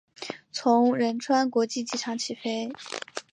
[0.51, 2.71] 从仁川国际机场起飞。